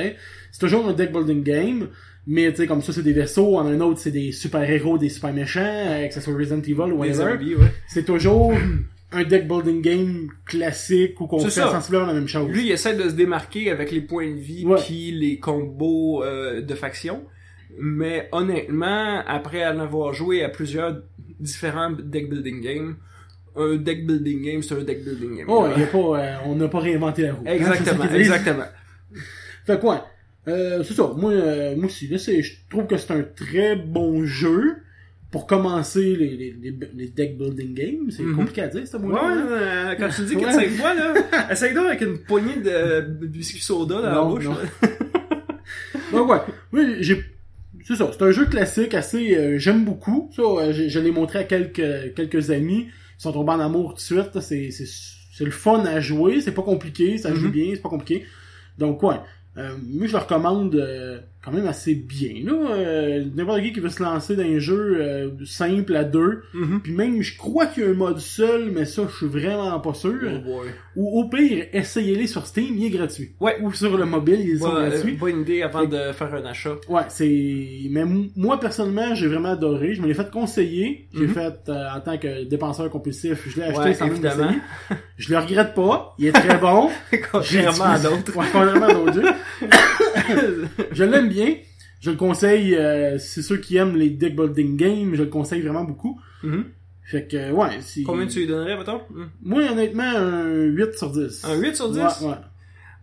[0.51, 1.87] C'est toujours un deck building game,
[2.27, 4.97] mais tu sais comme ça c'est des vaisseaux, en un autre c'est des super héros,
[4.97, 7.55] des super méchants, euh, que ce soit Resident Evil ou whatever.
[7.55, 7.71] ouais.
[7.87, 8.53] C'est toujours
[9.13, 11.71] un deck building game classique où qu'on fait ça.
[11.71, 12.49] sensiblement la même chose.
[12.49, 16.61] Lui, il essaie de se démarquer avec les points de vie puis les combos euh,
[16.61, 17.23] de faction.
[17.79, 21.01] Mais honnêtement, après en avoir joué à plusieurs
[21.39, 22.95] différents deck building games,
[23.55, 25.45] un deck building game, c'est un deck building game.
[25.49, 27.43] Oh, y a pas, euh, on n'a pas réinventé la roue.
[27.45, 28.65] Hein, Exactement, exactement.
[29.65, 30.07] Fait quoi?
[30.47, 31.11] Euh, c'est ça.
[31.15, 34.77] Moi, euh, moi aussi, là, je trouve que c'est un très bon jeu
[35.31, 38.09] pour commencer les, les, les, les deck building games.
[38.11, 38.35] C'est Mhm.
[38.35, 39.45] compliqué à dire, ce Ouais, mot-là.
[39.49, 40.43] euh, quand tu dis Ouais.
[40.43, 41.13] 4-5 fois, là,
[41.51, 44.45] essaye donc avec une poignée de biscuits soda dans la bouche.
[44.45, 44.57] non.
[46.11, 46.37] Donc ouais,
[46.73, 47.23] oui, j'ai,
[47.85, 48.09] c'est ça.
[48.11, 50.29] C'est un jeu classique assez, euh, j'aime beaucoup.
[50.35, 52.87] Ça, euh, je, je l'ai montré à quelques quelques amis.
[53.19, 54.39] Ils sont tombés en amour tout de suite.
[54.41, 56.41] C'est, c'est, c'est le fun à jouer.
[56.41, 57.17] C'est pas compliqué.
[57.17, 57.51] Ça joue Mhm.
[57.51, 57.71] bien.
[57.75, 58.25] C'est pas compliqué.
[58.77, 59.15] Donc ouais.
[59.57, 62.33] Euh, moi, je le recommande euh, quand même assez bien.
[62.45, 62.53] Là.
[62.75, 66.43] Euh, n'importe qui qui veut se lancer dans un jeu euh, simple à deux.
[66.53, 66.81] Mhm.
[66.83, 69.79] Puis même, je crois qu'il y a un mode seul, mais ça, je suis vraiment
[69.79, 70.13] pas sûr.
[70.23, 70.67] Oh boy.
[70.95, 73.31] Ou au pire, essayez-les sur Steam, il est gratuit.
[73.39, 73.57] Ouais.
[73.61, 75.13] Ou sur le mobile, ils sont Ouais, gratuits.
[75.13, 76.75] euh, bonne idée avant de faire un achat.
[76.87, 77.87] Ouais, c'est.
[77.89, 78.03] Mais
[78.35, 79.95] moi personnellement, j'ai vraiment adoré.
[79.95, 81.07] Je me l'ai fait conseiller.
[81.13, 81.33] J'ai Mhm.
[81.33, 83.47] fait euh, en tant que dépenseur compulsif.
[83.49, 84.43] Je l'ai acheté Ouais, sans même évidemment.
[84.45, 84.61] l'essayer.
[85.17, 86.13] Je le regrette pas.
[86.19, 86.89] Il est très bon.
[87.31, 88.31] Contrairement à d'autres.
[88.33, 89.29] Contrairement à d'autres jeux.
[90.91, 91.55] je l'aime bien.
[91.99, 92.75] Je le conseille.
[92.75, 95.11] Euh, c'est ceux qui aiment les deck building games.
[95.13, 96.19] Je le conseille vraiment beaucoup.
[96.43, 96.65] Mhm.
[97.03, 97.77] Fait que ouais.
[97.81, 99.01] c'est- Combien tu lui donnerais, mettons?
[99.09, 99.25] Hmm.
[99.43, 101.43] Moi honnêtement un 8 sur 10.
[101.45, 101.97] Un 8 sur 10?
[101.99, 102.35] Ouais, ouais.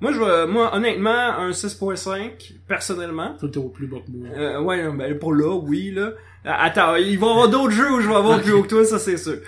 [0.00, 3.34] Moi, je vois, moi, honnêtement, un 6.5, personnellement.
[3.40, 4.28] Toi, t'es au plus bas que moi.
[4.36, 6.02] Euh, ouais, ben, pour là, oui, là.
[6.02, 6.12] Euh,
[6.44, 8.84] Attends, il va y avoir d'autres jeux où je vais avoir plus haut que toi,
[8.84, 9.38] ça c'est sûr.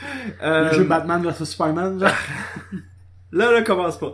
[0.42, 2.10] Euh, Le jeu Batman vs Superman, genre.
[3.32, 4.12] Là, là, commence pas.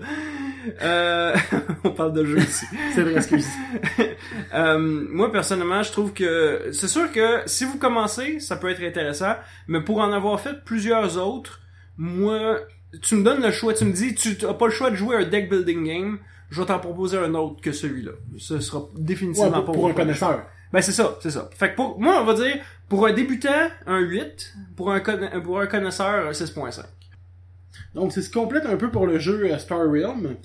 [0.83, 1.37] Euh,
[1.85, 2.67] on parle de jeu ici.
[2.95, 3.47] C'est vrai, excuse.
[4.55, 8.83] Euh, moi, personnellement, je trouve que c'est sûr que si vous commencez, ça peut être
[8.83, 9.35] intéressant,
[9.69, 11.61] mais pour en avoir fait plusieurs autres,
[11.99, 12.61] moi,
[13.03, 15.17] tu me donnes le choix, tu me dis, tu n'as pas le choix de jouer
[15.17, 16.19] un deck building game,
[16.51, 18.13] je vais t'en proposer un autre que celui-là.
[18.39, 20.47] Ce sera Ouais, définitivement pour, pas pour un connaisseur.
[20.73, 21.51] Ben c'est ça, c'est ça.
[21.55, 22.57] Fait que pour moi, on va dire
[22.89, 26.83] pour un débutant, un 8, pour un pour un connaisseur, un 6.5.
[27.95, 30.37] Donc, c'est ce qui complète un peu pour le jeu euh, Star Realm.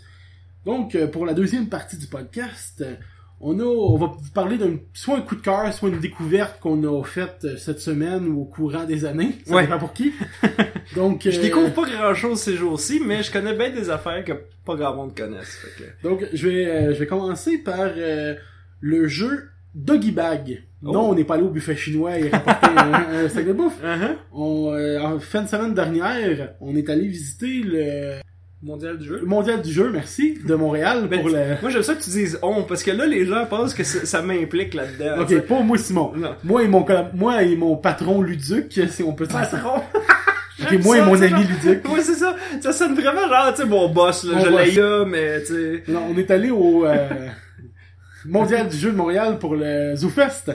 [0.66, 2.94] Donc, euh, pour la deuxième partie du podcast, euh,
[3.40, 6.60] on a, on va vous parler d'un, soit un coup de cœur, soit une découverte
[6.60, 9.36] qu'on a faite euh, cette semaine ou au courant des années.
[9.46, 9.64] Ça Ouais.
[9.64, 10.14] dépend pour qui.
[10.96, 14.24] Donc, Je euh, découvre pas grand chose ces jours-ci, mais je connais bien des affaires
[14.24, 14.34] que
[14.66, 15.56] pas grand monde connaisse.
[15.58, 16.08] Fait que...
[16.08, 18.36] Donc, je vais, euh, je vais commencer par euh,
[18.80, 20.64] le jeu Doggy Bag.
[20.84, 20.92] Oh.
[20.92, 22.94] Non, on n'est pas allé au buffet chinois et rapporter un,
[23.26, 23.82] un sac de bouffe.
[23.84, 24.16] Uh-huh.
[24.34, 28.20] On, euh, en fin de semaine dernière, on est allé visiter le
[28.64, 29.20] Mondial du jeu.
[29.20, 31.60] le mondial du jeu, merci, de Montréal Ben, pour le...
[31.62, 34.22] Moi j'aime ça que tu dises on, parce que là les gens pensent que ça,
[34.22, 35.22] m'implique là-dedans.
[35.22, 36.14] Ok, pas moi Simon.
[36.16, 36.36] Non.
[36.44, 39.50] Moi et mon moi et mon patron Luduc, si on peut dire.
[39.50, 39.82] Patron.
[40.64, 41.84] Ok, moi et mon ami Luduc.
[41.90, 42.36] Oui, c'est ça.
[42.62, 44.36] Ça sonne vraiment genre, tu sais, mon boss, là.
[44.36, 45.84] Mon je l'ai là, mais tu sais.
[45.88, 47.08] Non, on est allé au euh,
[48.26, 50.52] mondial du jeu de Montréal pour le ZooFest.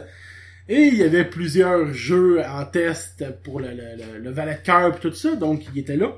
[0.69, 4.66] Et il y avait plusieurs jeux en test pour le, le, le, le valet de
[4.66, 6.12] cœur et tout ça, donc il était là.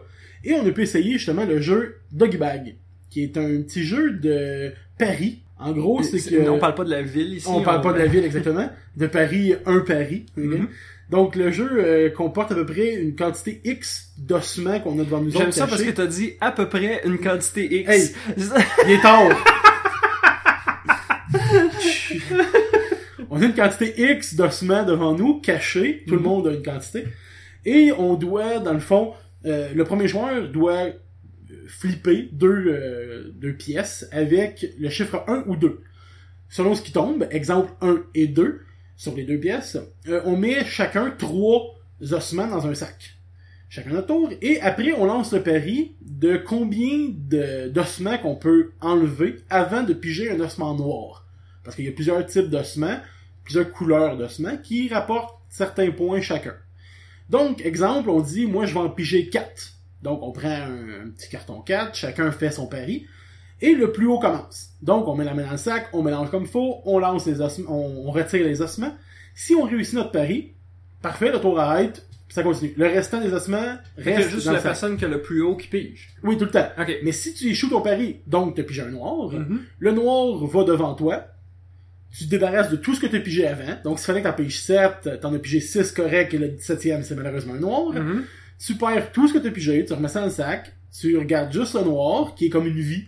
[0.45, 2.77] Et on a pu essayer justement le jeu Doggy Bag,
[3.11, 5.43] qui est un petit jeu de Paris.
[5.59, 6.49] En gros, c'est que...
[6.49, 7.47] On parle pas de la ville ici.
[7.49, 8.71] On parle pas de la ville exactement.
[8.97, 10.27] De Paris, un Paris.
[10.37, 10.69] Mhm.
[11.11, 15.21] Donc le jeu euh, comporte à peu près une quantité X d'ossements qu'on a devant
[15.23, 17.91] nous J'aime ça parce que t'as dit à peu près une quantité X.
[17.91, 18.11] Hey.
[18.87, 19.23] Il est tard.
[23.31, 26.05] on a une quantité X d'ossements devant nous, cachés.
[26.07, 26.27] Tout le Mhm.
[26.27, 27.05] monde a une quantité.
[27.65, 29.13] Et on doit, dans le fond,
[29.45, 30.95] euh, le premier joueur doit euh,
[31.67, 35.81] flipper deux, euh, deux pièces avec le chiffre 1 ou 2.
[36.49, 38.61] Selon ce qui tombe, exemple 1 et 2,
[38.97, 39.77] sur les deux pièces,
[40.25, 41.77] on met chacun trois
[42.11, 43.19] ossements dans un sac.
[43.69, 44.31] Chacun notre tour.
[44.41, 47.09] Et après, on lance le pari de combien
[47.69, 51.27] d'ossements qu'on peut enlever avant de piger un ossement noir.
[51.63, 52.99] Parce qu'il y a plusieurs types d'ossements,
[53.45, 56.55] plusieurs couleurs d'ossements qui rapportent certains points chacun.
[57.31, 59.73] Donc, exemple, on dit, moi, je vais en piger 4.
[60.03, 63.07] Donc, on prend un, un petit carton 4, chacun fait son pari,
[63.61, 64.69] et le plus haut commence.
[64.83, 67.27] Donc, on met la main dans le sac, on mélange comme il faut, on lance
[67.27, 68.95] les ossements, on, on retire les ossements.
[69.35, 70.53] Si on réussit notre pari,
[71.03, 72.73] parfait, le tour arrête, ça continue.
[72.77, 74.71] Le restant des ossements C'est reste juste dans la le sac.
[74.73, 76.11] personne qui a le plus haut qui pige.
[76.23, 76.69] Oui, tout le temps.
[77.03, 79.61] Mais si tu échoues ton pari, donc tu as pigé un noir, Mhm.
[79.79, 81.25] le noir va devant toi,
[82.19, 83.79] tu te débarrasses de tout ce que tu as pigé avant.
[83.85, 87.03] Donc, s'il fallait que t'en piges 7, t'en as pigé 6 correct et le 17e,
[87.03, 87.93] c'est malheureusement un noir.
[87.93, 88.25] Mhm.
[88.59, 91.17] Tu perds tout ce que tu as pigé, tu remets ça dans le sac, tu
[91.17, 93.05] regardes juste le noir, qui est comme une vie,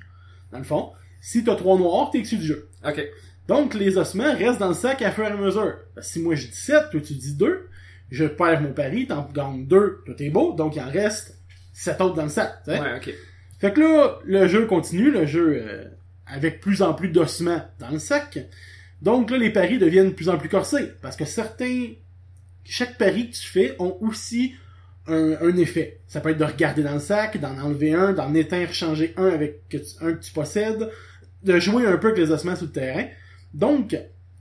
[0.52, 0.92] dans le fond.
[1.20, 2.68] Si t'as trois noirs, t'es exclu du jeu.
[2.86, 3.04] Ok.
[3.48, 5.74] Donc, les ossements restent dans le sac à fur et à mesure.
[6.00, 7.66] Si moi je dis 7, toi tu dis 2,
[8.12, 11.36] je perds mon pari, t'en gagnes 2, toi t'es beau, donc il en reste
[11.72, 12.60] 7 autres dans le sac.
[12.68, 13.12] Ouais, ok.
[13.58, 15.84] Fait que là, le jeu continue, le jeu euh,
[16.28, 18.38] avec plus en plus d'ossements dans le sac.
[19.02, 20.92] Donc là, les paris deviennent de plus en plus corsés.
[21.02, 21.86] Parce que certains...
[22.64, 24.54] Chaque pari que tu fais ont aussi
[25.06, 26.00] un, un effet.
[26.06, 29.28] Ça peut être de regarder dans le sac, d'en enlever un, d'en éteindre, changer un
[29.28, 30.90] avec que tu- un que tu possèdes,
[31.42, 33.06] de jouer un peu avec les ossements sur le terrain.
[33.54, 33.96] Donc,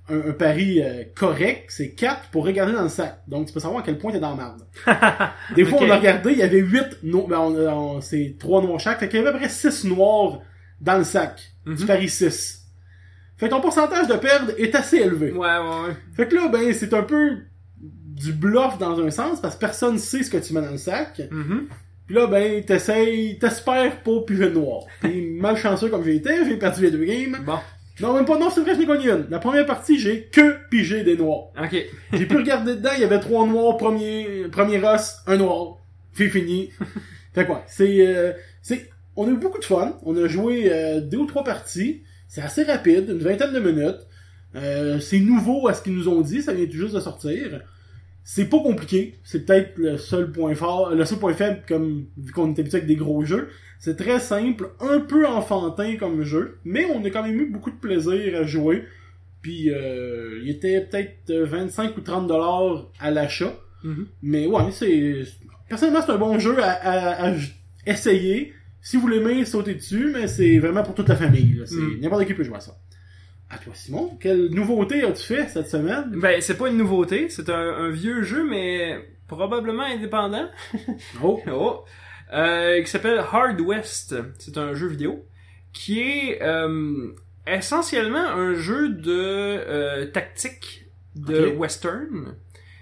[0.10, 3.22] un, un pari euh, correct, c'est 4 pour regarder dans le sac.
[3.28, 5.32] Donc, tu peux savoir à quel point t'es dans la merde.
[5.56, 8.62] Des fois, on a regardé, il y avait 8 noirs, ben, on, on- c'est 3
[8.62, 10.42] noirs chaque, fait qu'il y avait à peu près 6 noirs
[10.82, 11.42] dans le sac.
[11.66, 11.78] Mhm.
[11.78, 12.59] Tu paries 6.
[13.40, 15.32] Fait que ton pourcentage de perdre est assez élevé.
[15.32, 15.96] Ouais, ouais, ouais.
[16.14, 17.38] Fait que là, ben, c'est un peu
[17.80, 20.78] du bluff dans un sens, parce que personne sait ce que tu mets dans le
[20.78, 21.22] sac.
[21.32, 21.68] Mhm.
[22.06, 24.84] Puis là, ben, t'essayes, t'espères pas piger le noir.
[25.00, 27.38] Puis malchanceux comme j'ai été, j'ai perdu les deux games.
[27.46, 27.60] Bon.
[28.02, 29.28] Non, même pas, non, c'est vrai, je n'ai gagné une.
[29.30, 31.52] La première partie, j'ai que pigé des noirs.
[31.62, 31.76] Ok.
[32.14, 35.78] J'ai pu regarder dedans, il y avait trois noirs, premier, premier os, un noir.
[36.14, 36.72] C'est fini.
[37.34, 39.98] fait quoi, c'est, euh, c'est, on a eu beaucoup de fun.
[40.04, 42.04] On a joué euh, deux ou trois parties.
[42.30, 44.08] C'est assez rapide, une vingtaine de minutes.
[44.56, 47.62] Euh, c'est nouveau à ce qu'ils nous ont dit, ça vient tout juste de sortir.
[48.24, 52.32] C'est pas compliqué, c'est peut-être le seul point fort, le seul point faible comme vu
[52.32, 53.50] qu'on est habitué avec des gros jeux.
[53.80, 57.72] C'est très simple, un peu enfantin comme jeu, mais on a quand même eu beaucoup
[57.72, 58.86] de plaisir à jouer.
[59.42, 63.54] Puis euh, il était peut-être euh, 25 ou 30 dollars à l'achat.
[63.84, 64.06] Mhm.
[64.22, 65.24] Mais ouais, c'est
[65.70, 67.34] personnellement c'est un bon jeu à, à- à
[67.88, 68.54] essayer.
[68.82, 71.64] Si vous l'aimez, sautez dessus, mais c'est vraiment pour toute la famille.
[71.72, 72.00] Mm.
[72.02, 72.78] N'importe qui peut jouer à ça.
[73.50, 76.12] À toi, Simon, quelle nouveauté as-tu fait cette semaine?
[76.16, 80.50] Ben, c'est pas une nouveauté, c'est un, un vieux jeu, mais probablement indépendant.
[81.24, 81.84] Oh, Oh.
[82.32, 84.16] Euh, qui s'appelle Hard West.
[84.38, 85.26] C'est un jeu vidéo
[85.74, 87.12] qui est euh,
[87.48, 92.36] essentiellement un jeu de euh, tactique de western,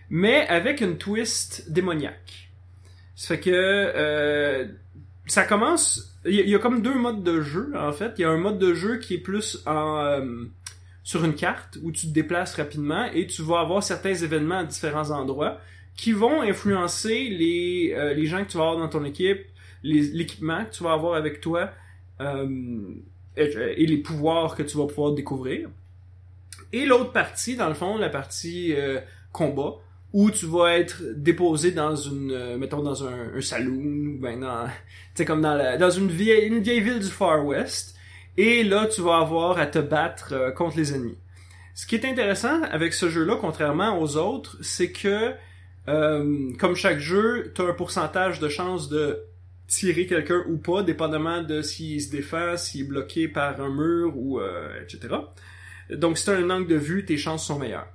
[0.10, 2.50] mais avec une twist démoniaque.
[3.16, 4.70] Ça fait que
[5.28, 6.16] ça commence.
[6.26, 8.14] Il y, a- comme deux modes de jeu en fait.
[8.18, 10.46] Il y a un mode de jeu qui est plus en euh,
[11.04, 14.64] sur une carte où tu te déplaces rapidement et tu vas avoir certains événements à
[14.66, 15.60] différents endroits
[15.96, 19.40] qui vont influencer les, euh, les gens que tu vas avoir dans ton équipe,
[19.84, 21.72] l'équipement que tu vas avoir avec toi
[22.20, 22.80] euh,
[23.36, 23.44] et,
[23.78, 25.70] et les pouvoirs que tu vas pouvoir découvrir.
[26.74, 29.00] Et l'autre partie, dans le fond, la partie euh,
[29.32, 29.76] combat,
[30.14, 34.40] où tu vas être déposé dans une, euh, mettons dans un, un saloon, ou ben
[34.40, 34.68] dans,
[35.16, 37.96] tu comme dans la, dans une vieille, une vieille ville du Far West.
[38.38, 41.18] Et là, tu vas avoir à te battre euh, contre les ennemis.
[41.74, 45.34] Ce qui est intéressant avec ce jeu-là, contrairement aux autres, c'est que
[45.88, 49.24] euh, comme chaque jeu, tu as un pourcentage de chance de
[49.68, 54.14] tirer quelqu'un ou pas, dépendamment de s'il se défend, s'il est bloqué par un mur
[54.16, 55.16] ou euh, etc.
[55.90, 57.88] Donc si tu as un angle de vue, tes chances sont meilleures.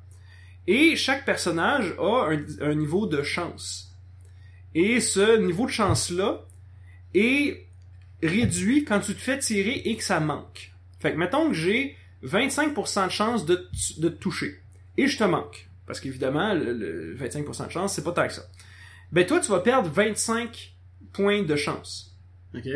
[0.66, 3.92] Et chaque personnage a un, un niveau de chance.
[4.74, 6.46] Et ce niveau de chance-là
[7.14, 7.66] est
[8.22, 10.72] réduit quand tu te fais tirer et que ça manque.
[11.00, 13.68] Fait que mettons que j'ai 25% de chance de,
[14.00, 14.60] te toucher.
[14.96, 15.68] Et je te manque.
[15.86, 18.42] Parce qu'évidemment, le, le 25% de chance, c'est pas tant que ça.
[19.10, 20.74] Ben toi, tu vas perdre 25
[21.12, 22.16] points de chance.
[22.54, 22.68] ok.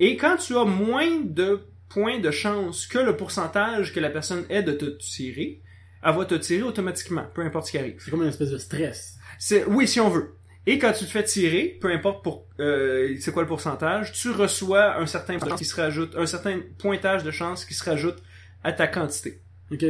[0.00, 4.44] Et quand tu as moins de points de chance que le pourcentage que la personne
[4.48, 5.60] est de te tirer,
[6.04, 8.00] elle va te tirer automatiquement, peu importe ce qui arrive.
[8.02, 9.16] C'est comme une espèce de stress.
[9.38, 10.34] C'est oui, si on veut.
[10.66, 14.30] Et quand tu te fais tirer, peu importe pour euh, c'est quoi le pourcentage, tu
[14.30, 18.22] reçois un certain qui se rajoute, un certain pointage de chance qui se rajoute
[18.62, 19.40] à ta quantité.
[19.72, 19.84] Ok.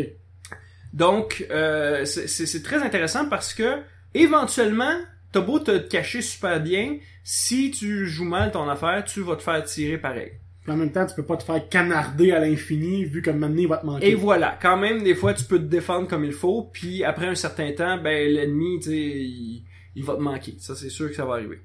[0.95, 3.83] Donc, euh, c'est très intéressant parce que,
[4.15, 4.99] éventuellement,
[5.31, 9.43] t'as beau te cacher super bien, si tu joues mal ton affaire, tu vas te
[9.43, 10.33] faire tirer pareil.
[10.63, 13.61] Puis en même temps, tu peux pas te faire canarder à l'infini, vu comme maintenant
[13.61, 14.11] il va te manquer.
[14.11, 17.27] Et voilà, quand même, des fois, tu peux te défendre comme il faut, puis après
[17.27, 19.65] un certain temps, ben l'ennemi, tu sais, il,
[19.97, 20.55] il va te manquer.
[20.59, 21.61] Ça, c'est sûr que ça va arriver.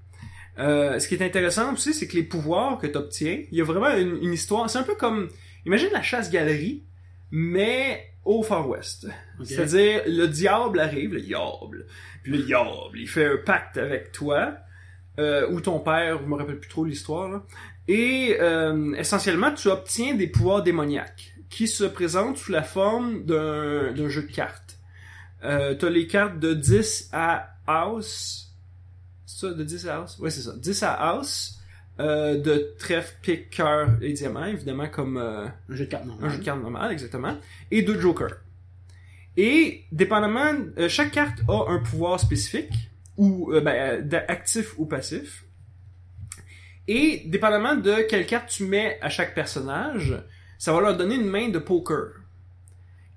[0.58, 3.62] Euh, ce qui est intéressant aussi, c'est que les pouvoirs que tu obtiens, il y
[3.62, 4.68] a vraiment une, une histoire.
[4.70, 5.30] C'est un peu comme,
[5.68, 6.84] imagine la chasse-galerie,
[7.30, 9.08] mais au Far West.
[9.44, 11.86] C'est-à-dire, le diable arrive, le diable,
[12.24, 14.56] puis le diable, il fait un pacte avec toi,
[15.20, 17.44] euh, ou ton père, je me rappelle plus trop l'histoire.
[17.88, 24.10] Et euh, essentiellement, tu obtiens des pouvoirs démoniaques qui se présentent sous la forme d'un
[24.10, 24.78] jeu de cartes.
[25.44, 28.52] Euh, T'as les cartes de 10 à house.
[29.26, 30.18] C'est ça, de 10 à house?
[30.20, 30.54] Oui, c'est ça.
[30.58, 31.54] 10 à house.
[32.00, 36.30] Euh, de trèfle, pique, cœur et diamant, évidemment, comme euh, Un jeu de cartes normal.
[36.30, 37.36] un jeu de cartes normal, exactement.
[37.72, 38.36] Et deux jokers.
[39.36, 45.46] Et, dépendamment, euh, chaque carte a un pouvoir spécifique, ou euh, ben, actif ou passif.
[46.88, 50.16] Et, dépendamment de quelle carte tu mets à chaque personnage,
[50.58, 52.14] ça va leur donner une main de poker.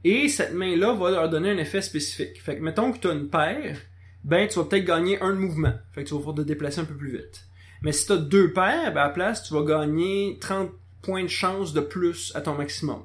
[0.03, 2.41] Et cette main-là va leur donner un effet spécifique.
[2.43, 3.79] Fait que, mettons que tu as une paire,
[4.25, 5.75] ben, tu vas peut-être gagner un mouvement.
[5.93, 7.47] Fait que tu vas pouvoir te déplacer un peu plus vite.
[7.83, 10.71] Mais si tu as deux paires, ben, à la place, tu vas gagner 30
[11.03, 13.03] points de chance de plus à ton maximum.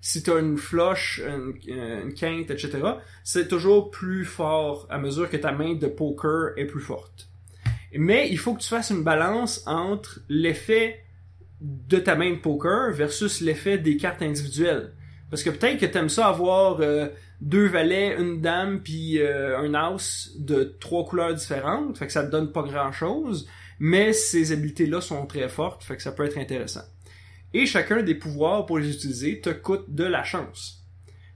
[0.00, 2.80] Si tu as une flush, une quinte, etc.,
[3.22, 7.28] c'est toujours plus fort à mesure que ta main de poker est plus forte.
[7.94, 11.04] Mais il faut que tu fasses une balance entre l'effet
[11.60, 14.92] de ta main de poker versus l'effet des cartes individuelles.
[15.30, 17.08] Parce que peut-être que t'aimes ça avoir euh,
[17.40, 22.24] deux valets, une dame, puis euh, un as de trois couleurs différentes, fait que ça
[22.24, 26.38] te donne pas grand-chose, mais ces habiletés-là sont très fortes, fait que ça peut être
[26.38, 26.84] intéressant.
[27.54, 30.84] Et chacun des pouvoirs pour les utiliser te coûte de la chance.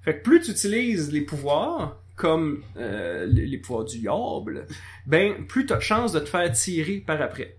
[0.02, 4.66] Fait que plus tu utilises les pouvoirs, comme euh, les, pouvoirs du diable,
[5.06, 7.56] ben plus t'as de chances de te faire tirer par après.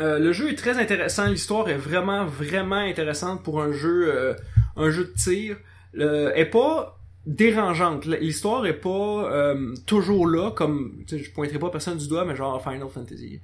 [0.00, 4.34] Euh, le jeu est très intéressant, l'histoire est vraiment vraiment intéressante pour un jeu euh,
[4.76, 5.56] un jeu de tir.
[5.98, 8.04] Euh, est pas dérangeante.
[8.04, 9.54] L'histoire est pas
[9.86, 13.40] toujours là comme je pointerai pas personne du doigt mais genre Final Fantasy.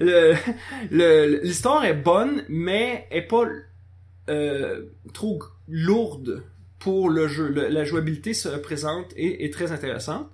[0.90, 3.44] L'histoire est bonne mais est pas
[5.12, 6.42] trop lourde
[6.82, 7.48] pour le jeu.
[7.48, 10.28] Le- la jouabilité se présente et est très intéressante.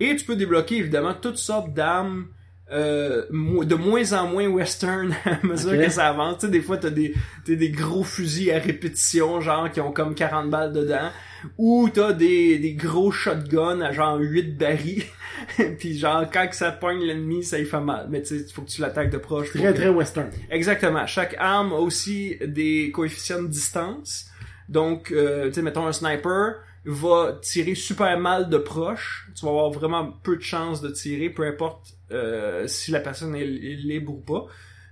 [0.00, 2.26] Et tu peux débloquer évidemment toutes sortes d'armes
[2.72, 5.80] euh, de moins en moins western à mesure Ok.
[5.86, 6.38] que ça avance.
[6.38, 7.12] Tu sais, des fois, t'as des,
[7.44, 11.10] t'as des gros fusils à répétition, genre, qui ont comme 40 balles dedans.
[11.58, 15.02] Ou t'as des, des gros shotguns à genre 8 barils.
[15.78, 18.06] Puis genre, quand que ça pogne l'ennemi, ça y fait mal.
[18.08, 19.50] Mais tu sais, il faut que tu l'attaques de proche.
[19.50, 20.30] Très que- très western.
[20.50, 21.06] Exactement.
[21.06, 24.26] Chaque arme a aussi des coefficients de distance.
[24.70, 26.54] Donc, euh, tu sais, mettons un sniper
[26.86, 29.28] va tirer super mal de proche.
[29.36, 33.34] Tu vas avoir vraiment peu de chances de tirer, peu importe euh, si la personne
[33.34, 34.46] est, libre ou pas.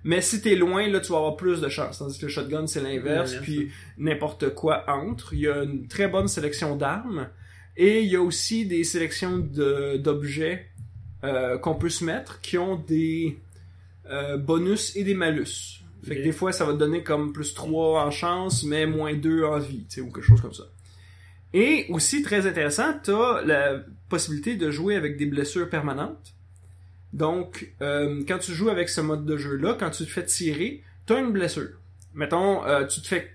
[0.05, 1.99] Mais si t'es loin, là, tu vas avoir plus de chances.
[1.99, 3.35] Tandis que le shotgun, c'est l'inverse.
[3.43, 5.33] Puis n'importe quoi entre.
[5.33, 7.29] Il y a une très bonne sélection d'armes.
[7.77, 10.67] Et il y a aussi des sélections de- d'objets
[11.25, 13.39] euh, qu'on peut se mettre qui ont des
[14.11, 15.78] euh, bonus et des malus.
[16.09, 19.15] Fait que des fois, ça va te donner comme plus 3 en chance, mais moins
[19.15, 20.65] 2 en vie, tu sais, ou quelque chose comme ça.
[21.55, 26.35] Et aussi, très intéressant, t'as la possibilité de jouer avec des blessures permanentes.
[27.13, 30.83] Donc, euh, quand tu joues avec ce mode de jeu-là, quand tu te fais tirer,
[31.07, 31.81] t'as une blessure.
[32.15, 33.31] Mettons, euh, tu te fais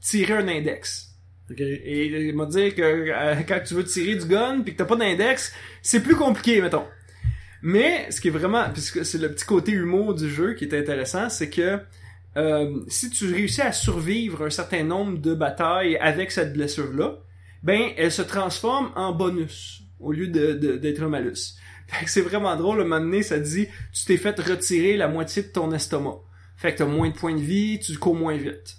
[0.00, 1.16] tirer un index.
[1.56, 4.84] Et il m'a dit que euh, quand tu veux tirer du gun puis que t'as
[4.84, 5.52] pas d'index,
[5.82, 6.84] c'est plus compliqué, mettons.
[7.62, 10.74] Mais ce qui est vraiment, puisque c'est le petit côté humour du jeu qui est
[10.74, 11.80] intéressant, c'est que
[12.38, 17.18] euh, si tu réussis à survivre un certain nombre de batailles avec cette blessure-là,
[17.62, 21.56] ben elle se transforme en bonus au lieu de, de- d'être un malus.
[21.88, 25.08] Fait que c'est vraiment drôle, un moment donné, ça dit tu t'es fait retirer la
[25.08, 26.18] moitié de ton estomac.
[26.56, 28.76] Fait que t'as moins de points de vie, tu cours moins vite.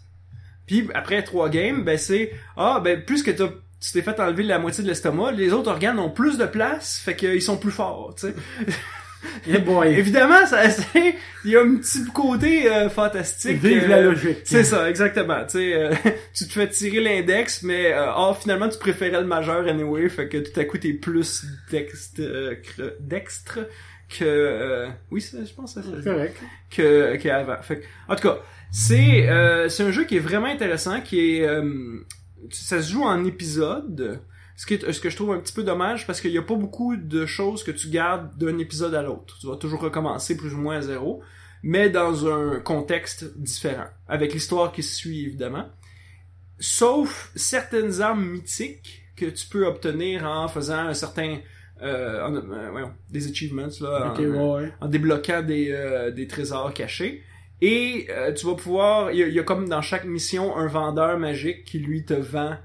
[0.67, 3.49] Puis après trois games, ben c'est ah ben plus que t'as
[3.81, 6.99] tu t'es fait enlever la moitié de l'estomac, les autres organes ont plus de place,
[6.99, 8.35] fait qu'ils sont plus forts, tu sais.
[9.65, 9.93] Boy.
[9.97, 10.63] Évidemment, ça
[11.45, 13.57] il y a un petit côté euh, fantastique.
[13.57, 14.39] Vive euh, la logique.
[14.43, 15.43] C'est ça, exactement.
[15.45, 15.93] Tu sais, euh,
[16.33, 20.27] tu te fais tirer l'index, mais euh, oh, finalement tu préférais le majeur anyway, fait
[20.27, 21.45] que tout à coup t'es plus
[22.99, 23.63] dextre, euh,
[24.09, 26.37] que euh, oui, je pense que ça C'est correct.
[26.71, 27.61] que qu'avant.
[27.61, 28.39] Fait que, en tout cas,
[28.71, 32.05] c'est euh, c'est un jeu qui est vraiment intéressant, qui est euh,
[32.51, 34.19] ça se joue en épisodes.
[34.59, 36.41] Ce, qui est, ce que je trouve un petit peu dommage parce qu'il n'y a
[36.41, 39.37] pas beaucoup de choses que tu gardes d'un épisode à l'autre.
[39.39, 41.21] Tu vas toujours recommencer plus ou moins à zéro,
[41.63, 45.65] mais dans un contexte différent, avec l'histoire qui se suit évidemment.
[46.59, 51.37] Sauf certaines armes mythiques que tu peux obtenir en faisant un certain
[51.81, 54.15] euh, en- euh, voyons, des achievements là, en-
[54.61, 57.23] ouais, en débloquant des, euh, des trésors cachés.
[57.61, 60.57] Et euh, tu vas pouvoir, il y, a- il y a comme dans chaque mission
[60.57, 62.57] un vendeur magique qui lui te vend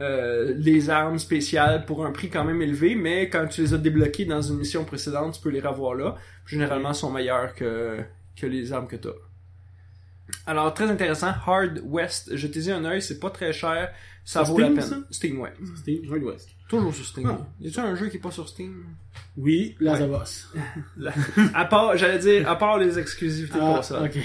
[0.00, 3.78] euh, les armes spéciales pour un prix quand même élevé, mais quand tu les as
[3.78, 6.16] débloquées dans une mission précédente, tu peux les revoir là.
[6.46, 7.98] Généralement, sont meilleurs que,
[8.36, 9.12] que les armes que tu as.
[10.46, 13.92] Alors, très intéressant, Hard West, jetez-y un œil, c'est pas très cher,
[14.24, 14.90] ça vaut Steam, la peine.
[14.90, 14.98] ça?
[15.10, 15.52] Steam, ouais.
[15.76, 16.48] C'était Hard West.
[16.68, 17.26] Toujours sur Steam.
[17.28, 17.46] Ah.
[17.60, 18.84] Y a-tu un jeu qui est pas sur Steam?
[19.36, 20.48] Oui, Last of Us.
[20.96, 21.12] Là.
[21.52, 24.02] à part, j'allais dire, à part les exclusivités Ah, pour ça.
[24.04, 24.18] ok.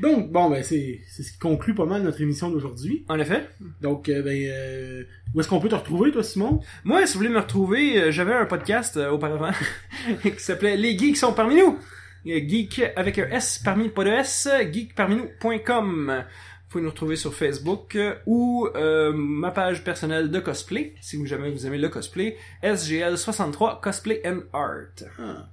[0.00, 3.04] Donc, bon, ben, c'est c'est ce qui conclut pas mal notre émission d'aujourd'hui.
[3.08, 3.48] En effet.
[3.80, 6.60] Donc, euh, ben, euh, où est-ce qu'on peut te retrouver, toi, Simon?
[6.84, 9.52] Moi, si vous voulez me retrouver, euh, j'avais un podcast euh, auparavant
[10.22, 11.78] qui s'appelait Les Geeks sont parmi nous.
[12.24, 16.24] Geek avec un S parmi, pas de S, geekparmi-nous.com.
[16.68, 21.24] Vous pouvez nous retrouver sur Facebook ou euh, ma page personnelle de cosplay, si vous
[21.24, 25.08] jamais vous aimez le cosplay, SGL63 Cosplay and Art.
[25.18, 25.48] Ah.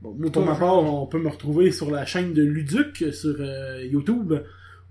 [0.00, 3.34] Bon, moi, pour ma part, on peut me retrouver sur la chaîne de Luduc sur
[3.40, 4.32] euh, YouTube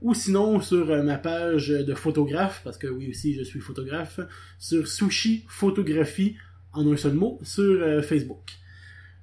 [0.02, 4.20] ou sinon sur euh, ma page de photographe, parce que oui aussi je suis photographe,
[4.60, 6.36] sur Sushi Photographie
[6.74, 8.52] en un seul mot sur euh, Facebook.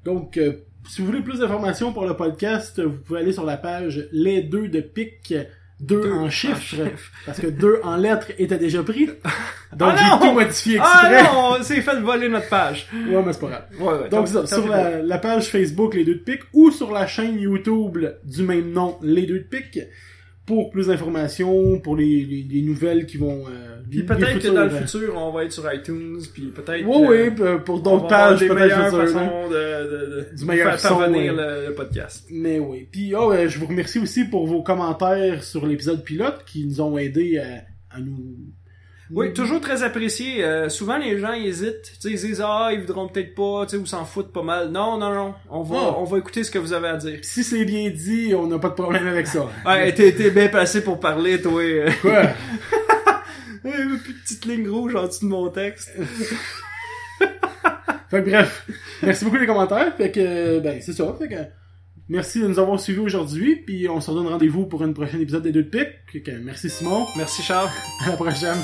[0.04, 0.38] Donc,
[0.86, 4.42] si vous voulez plus d'informations pour le podcast, vous pouvez aller sur la page Les
[4.42, 5.34] deux de pique,
[5.86, 6.76] deux, Deux en chiffres,
[7.26, 9.06] parce que deux en lettres était déjà pris.
[9.76, 11.16] Donc Ah j'ai tout modifié exprès.
[11.16, 12.86] Ah non, on s'est fait voler notre page.
[12.92, 13.64] Ouais, mais c'est pas grave.
[13.80, 16.92] Ouais, ouais, Donc, ça, sur la, la page Facebook Les Deux de Pique ou sur
[16.92, 19.80] la chaîne YouTube du même nom Les Deux de Pique
[20.46, 23.44] pour plus d'informations, pour les, les, les nouvelles qui vont...
[23.48, 26.84] Euh, Puis peut-être que dans le euh, futur, on va être sur iTunes, puis peut-être...
[26.86, 29.06] Oui, euh, oui, p- pour on d'autres pages des peut-être meilleures futures, hein.
[29.06, 31.66] façons de, de, Du meilleur faire parvenir ouais.
[31.68, 32.26] le, podcast.
[32.30, 32.88] Mais oui.
[32.90, 36.80] Puis oh, euh, je vous remercie aussi pour vos commentaires sur l'épisode pilote qui nous
[36.80, 38.36] ont aidé à, à nous...
[39.10, 40.42] Oui, toujours très apprécié.
[40.42, 41.82] Euh, souvent, les gens ils hésitent.
[42.00, 44.42] Tu sais, ils disent, ah, ils voudront peut-être pas, tu sais, ou s'en foutent pas
[44.42, 44.70] mal.
[44.70, 45.34] Non, non, non.
[45.50, 45.94] On va, Ah.
[45.98, 47.18] on va écouter ce que vous avez à dire.
[47.20, 49.46] Si c'est bien dit, on n'a pas de problème avec ça.
[49.66, 51.60] Ouais, t'es, bien placé pour parler, toi.
[51.62, 52.22] Euh, Quoi?
[54.04, 55.90] plus de petite ligne rouge en dessous de mon texte.
[58.10, 58.66] Fait que bref,
[59.02, 59.96] merci beaucoup les commentaires.
[59.96, 61.16] Fait que, ben, c'est ça.
[61.18, 61.34] Fait que,
[62.08, 63.56] merci de nous avoir suivis aujourd'hui.
[63.56, 65.88] Puis on se redonne rendez-vous pour une prochaine épisode des deux de pique.
[66.12, 67.06] Fait que, merci Simon.
[67.16, 67.70] Merci, Charles.
[68.04, 68.58] À la prochaine.